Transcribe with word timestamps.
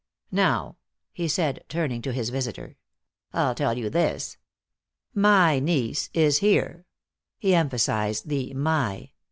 "Now," 0.31 0.77
he 1.13 1.27
said, 1.27 1.63
turning 1.69 2.01
to 2.01 2.11
his 2.11 2.31
visitor, 2.31 2.75
"I'll 3.33 3.53
tell 3.53 3.77
you 3.77 3.87
this. 3.87 4.37
My 5.13 5.59
niece 5.59 6.09
is 6.11 6.39
here." 6.39 6.87
He 7.37 7.53
emphasized 7.53 8.27
the 8.27 8.51
"my." 8.55 9.11